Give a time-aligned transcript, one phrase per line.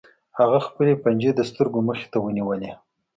[0.39, 2.71] هغه خپلې پنجې د سترګو مخې ته ونیولې